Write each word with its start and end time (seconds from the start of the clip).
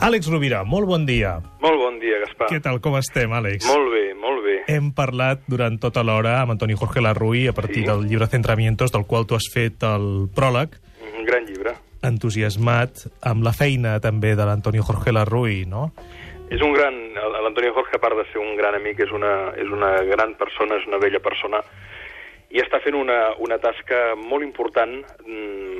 Àlex 0.00 0.30
Rovira, 0.32 0.62
molt 0.64 0.88
bon 0.88 1.04
dia. 1.06 1.34
Molt 1.60 1.76
bon 1.80 1.98
dia, 2.00 2.18
Gaspar. 2.24 2.48
Què 2.48 2.60
tal, 2.64 2.78
com 2.80 2.96
estem, 2.96 3.32
Àlex? 3.36 3.66
Molt 3.68 3.90
bé, 3.92 4.04
molt 4.16 4.42
bé. 4.44 4.54
Hem 4.72 4.90
parlat 4.96 5.42
durant 5.50 5.76
tota 5.82 6.02
l'hora 6.06 6.38
amb 6.40 6.54
Antoni 6.54 6.76
Jorge 6.78 7.02
Larrui 7.04 7.46
a 7.48 7.52
partir 7.52 7.82
Sí. 7.84 7.86
del 7.88 8.06
llibre 8.08 8.26
Centramientos, 8.26 8.92
del 8.92 9.04
qual 9.06 9.26
tu 9.26 9.34
has 9.34 9.48
fet 9.52 9.82
el 9.82 10.28
pròleg, 10.34 10.70
Un 11.18 11.24
gran 11.26 11.44
llibre. 11.44 11.74
entusiasmat 12.02 12.92
amb 13.22 13.42
la 13.44 13.52
feina 13.52 14.00
també 14.00 14.34
de 14.36 14.44
l'Antonio 14.46 14.82
Jorge 14.82 15.12
Larrui, 15.12 15.66
no? 15.66 15.92
És 16.50 16.60
un 16.62 16.72
gran... 16.72 16.94
L'Antonio 17.42 17.72
Jorge, 17.74 17.96
a 17.96 18.00
part 18.00 18.16
de 18.16 18.24
ser 18.32 18.38
un 18.40 18.56
gran 18.56 18.74
amic, 18.74 19.00
és 19.00 19.10
una, 19.12 19.50
és 19.56 19.68
una 19.68 20.02
gran 20.02 20.34
persona, 20.34 20.76
és 20.76 20.86
una 20.86 20.98
vella 20.98 21.20
persona, 21.20 21.60
i 22.50 22.58
està 22.58 22.80
fent 22.82 22.94
una, 22.94 23.34
una 23.38 23.58
tasca 23.58 24.14
molt 24.16 24.42
important, 24.42 25.04
mm, 25.26 25.79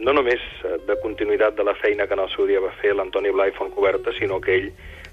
no 0.00 0.14
només 0.16 0.40
de 0.88 0.96
continuïtat 1.02 1.56
de 1.58 1.64
la 1.66 1.76
feina 1.76 2.06
que 2.08 2.16
en 2.16 2.24
el 2.24 2.32
seu 2.32 2.48
dia 2.48 2.62
va 2.64 2.72
fer 2.80 2.94
l'Antoni 2.96 3.32
Blai 3.36 3.52
Fontcoberta, 3.56 4.14
sinó 4.16 4.40
que 4.40 4.56
ell 4.56 4.70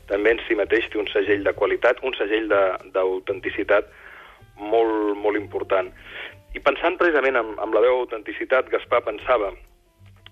també 0.08 0.32
en 0.32 0.42
si 0.48 0.56
mateix 0.56 0.88
té 0.92 1.00
un 1.02 1.10
segell 1.12 1.44
de 1.44 1.54
qualitat, 1.54 2.00
un 2.08 2.16
segell 2.16 2.48
d'autenticitat 2.96 3.90
molt, 4.58 5.16
molt 5.20 5.40
important. 5.40 5.92
I 6.56 6.64
pensant 6.64 6.96
precisament 7.00 7.36
en, 7.40 7.56
en 7.60 7.74
la 7.76 7.84
veu 7.84 8.00
autenticitat, 8.00 8.72
Gaspar 8.72 9.04
pensava 9.06 9.52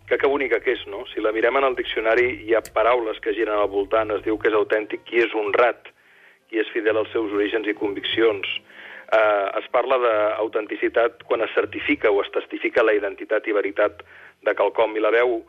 que 0.07 0.17
que 0.21 0.29
bonica 0.29 0.59
que 0.61 0.75
és, 0.77 0.85
no? 0.87 1.03
Si 1.11 1.21
la 1.21 1.33
mirem 1.33 1.57
en 1.57 1.67
el 1.67 1.75
diccionari 1.75 2.27
hi 2.45 2.55
ha 2.55 2.63
paraules 2.73 3.19
que 3.19 3.33
giren 3.33 3.57
al 3.57 3.71
voltant, 3.73 4.13
es 4.13 4.23
diu 4.23 4.37
que 4.37 4.51
és 4.51 4.57
autèntic 4.57 5.03
qui 5.09 5.21
és 5.23 5.33
honrat, 5.33 5.89
qui 6.49 6.61
és 6.61 6.69
fidel 6.73 7.01
als 7.01 7.11
seus 7.13 7.33
orígens 7.33 7.67
i 7.67 7.73
conviccions. 7.77 8.47
Eh, 9.05 9.47
es 9.61 9.67
parla 9.73 9.99
d'autenticitat 10.01 11.23
quan 11.29 11.43
es 11.45 11.53
certifica 11.53 12.11
o 12.11 12.21
es 12.23 12.31
testifica 12.33 12.83
la 12.83 12.95
identitat 12.97 13.47
i 13.47 13.53
veritat 13.53 14.01
de 14.45 14.53
quelcom, 14.57 14.95
i 14.97 15.03
la 15.03 15.13
veu 15.13 15.41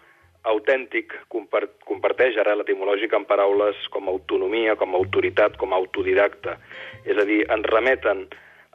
autèntic 0.47 1.15
compar 1.33 1.65
comparteix 1.89 2.37
ara 2.39 2.55
l'etimològica 2.55 3.19
en 3.19 3.27
paraules 3.27 3.79
com 3.95 4.11
autonomia, 4.13 4.77
com 4.79 4.95
autoritat, 4.95 5.57
com 5.59 5.75
autodidacta. 5.75 6.57
És 7.05 7.19
a 7.19 7.25
dir, 7.27 7.43
ens 7.51 7.67
remeten 7.73 8.27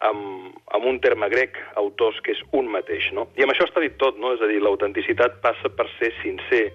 amb, 0.02 0.58
amb 0.76 0.88
un 0.90 1.00
terme 1.00 1.30
grec, 1.32 1.58
autors, 1.80 2.20
que 2.26 2.34
és 2.36 2.42
un 2.58 2.68
mateix, 2.73 3.12
no? 3.16 3.30
I 3.38 3.45
amb 3.45 3.54
això 3.54 3.68
està 3.70 3.84
dit 3.84 3.98
tot, 4.02 4.18
no? 4.20 4.34
És 4.36 4.42
a 4.42 4.50
dir, 4.50 4.60
l'autenticitat 4.64 5.40
passa 5.45 5.72
per 5.78 5.88
ser 6.00 6.12
sincer, 6.22 6.66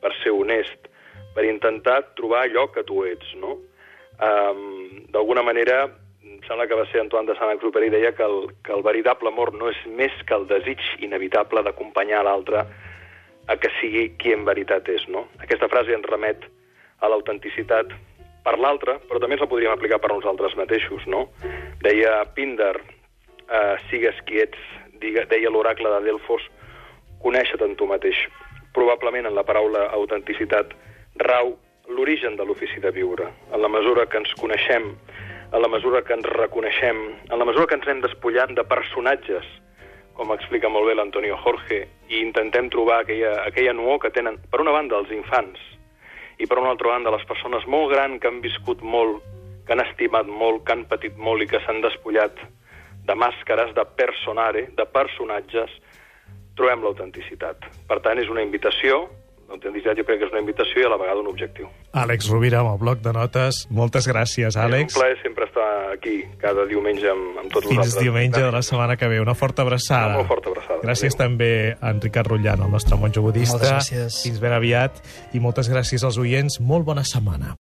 per 0.00 0.14
ser 0.22 0.32
honest, 0.34 0.88
per 1.36 1.46
intentar 1.46 2.00
trobar 2.18 2.46
allò 2.46 2.70
que 2.74 2.84
tu 2.88 3.04
ets, 3.06 3.34
no? 3.42 3.58
Um, 4.20 5.04
D'alguna 5.12 5.44
manera, 5.46 5.84
sembla 6.50 6.66
que 6.66 6.74
va 6.74 6.86
ser 6.90 6.98
Antoine 6.98 7.30
de 7.30 7.38
Saint-Exupéry, 7.38 7.92
deia 7.94 8.10
que 8.10 8.26
el, 8.26 8.48
que 8.66 8.72
el 8.74 8.82
veritable 8.82 9.30
amor 9.30 9.52
no 9.54 9.68
és 9.70 9.78
més 9.86 10.14
que 10.26 10.34
el 10.34 10.48
desig 10.50 10.82
inevitable 10.98 11.62
d'acompanyar 11.62 12.24
l'altre 12.26 12.64
a 13.46 13.56
que 13.56 13.70
sigui 13.78 14.08
qui 14.18 14.34
en 14.34 14.42
veritat 14.48 14.88
és, 14.90 15.04
no? 15.06 15.28
Aquesta 15.38 15.68
frase 15.70 15.94
ens 15.94 16.08
remet 16.10 16.42
a 16.98 17.10
l'autenticitat 17.12 17.94
per 18.42 18.56
l'altre, 18.58 18.98
però 19.06 19.22
també 19.22 19.38
ens 19.38 19.44
la 19.44 19.50
podríem 19.52 19.76
aplicar 19.76 20.00
per 20.02 20.10
nosaltres 20.10 20.58
mateixos, 20.58 21.06
no? 21.06 21.28
Deia 21.86 22.24
Píndar, 22.34 22.80
eh, 23.46 23.76
sigues 23.86 24.18
qui 24.26 24.42
ets, 24.42 24.58
diga, 24.98 25.28
deia 25.30 25.54
l'oracle 25.54 25.94
de 25.94 26.02
Delfos, 26.08 26.42
conèixer-te 27.22 27.62
en 27.62 27.78
tu 27.78 27.86
mateix. 27.86 28.26
Probablement 28.74 29.30
en 29.30 29.38
la 29.38 29.46
paraula 29.46 29.86
autenticitat 29.94 30.74
rau 31.22 31.54
l'origen 31.86 32.34
de 32.34 32.46
l'ofici 32.46 32.82
de 32.82 32.90
viure. 32.90 33.30
En 33.54 33.62
la 33.62 33.70
mesura 33.70 34.06
que 34.10 34.18
ens 34.18 34.34
coneixem, 34.38 34.96
en 35.52 35.62
la 35.62 35.68
mesura 35.68 36.02
que 36.06 36.14
ens 36.14 36.26
reconeixem, 36.30 37.00
en 37.30 37.38
la 37.38 37.46
mesura 37.48 37.66
que 37.66 37.74
ens 37.78 37.88
anem 37.88 38.04
despullant 38.04 38.54
de 38.54 38.64
personatges, 38.70 39.46
com 40.14 40.30
explica 40.34 40.70
molt 40.70 40.86
bé 40.86 40.94
l'Antonio 40.94 41.38
Jorge, 41.42 41.82
i 42.08 42.20
intentem 42.22 42.68
trobar 42.70 43.00
aquella, 43.02 43.34
aquella 43.48 43.74
nuor 43.74 43.98
que 44.02 44.12
tenen, 44.14 44.38
per 44.52 44.60
una 44.62 44.74
banda, 44.76 45.00
els 45.00 45.10
infants, 45.16 45.58
i 46.38 46.46
per 46.46 46.60
una 46.60 46.70
altra 46.74 46.94
banda, 46.94 47.12
les 47.14 47.26
persones 47.28 47.66
molt 47.66 47.92
grans 47.94 48.20
que 48.20 48.30
han 48.30 48.40
viscut 48.44 48.82
molt, 48.82 49.24
que 49.66 49.74
han 49.74 49.82
estimat 49.82 50.30
molt, 50.30 50.62
que 50.64 50.76
han 50.76 50.86
patit 50.88 51.18
molt 51.18 51.42
i 51.42 51.50
que 51.50 51.60
s'han 51.64 51.82
despullat 51.82 52.38
de 53.08 53.16
màscares, 53.16 53.74
de 53.74 53.84
personare, 53.98 54.68
de 54.76 54.86
personatges, 54.86 55.72
trobem 56.56 56.84
l'autenticitat. 56.84 57.66
Per 57.88 57.98
tant, 58.04 58.20
és 58.22 58.30
una 58.30 58.44
invitació, 58.44 59.06
l'autenticitat 59.50 59.98
jo 59.98 60.04
crec 60.06 60.20
que 60.20 60.26
és 60.28 60.32
una 60.32 60.40
invitació 60.40 60.80
i 60.80 60.86
a 60.86 60.90
la 60.92 60.98
vegada 61.00 61.20
un 61.20 61.28
objectiu. 61.28 61.68
Àlex 61.92 62.30
Rovira, 62.30 62.60
amb 62.62 62.72
el 62.72 62.78
bloc 62.78 63.00
de 63.02 63.12
notes. 63.12 63.66
Moltes 63.70 64.06
gràcies, 64.08 64.56
Àlex. 64.56 64.92
És 64.92 64.96
un 64.96 65.00
plaer 65.02 65.18
sempre 65.22 65.44
estar 65.50 65.68
aquí, 65.92 66.24
cada 66.40 66.64
diumenge 66.70 67.10
amb, 67.10 67.38
amb 67.42 67.50
tots 67.52 67.66
Fins 67.66 67.78
vosaltres. 67.82 68.02
diumenge 68.04 68.40
de 68.40 68.52
la 68.52 68.62
setmana 68.62 68.96
que 68.96 69.08
ve. 69.08 69.20
Una 69.20 69.34
forta 69.34 69.62
abraçada. 69.62 70.06
Una 70.14 70.22
molt 70.22 70.28
forta 70.28 70.50
abraçada. 70.50 70.80
Gràcies 70.82 71.14
Adéu. 71.14 71.26
també 71.26 71.76
a 71.80 71.90
en 71.90 72.00
Ricard 72.00 72.28
Rotllano, 72.28 72.66
el 72.66 72.70
nostre 72.70 72.96
monjo 72.96 73.22
budista. 73.22 73.58
Moltes 73.58 73.72
gràcies. 73.92 74.22
Fins 74.22 74.40
ben 74.40 74.52
aviat. 74.52 75.02
I 75.34 75.40
moltes 75.40 75.68
gràcies 75.70 76.04
als 76.04 76.16
oients. 76.18 76.60
Molt 76.60 76.84
bona 76.84 77.04
setmana. 77.04 77.56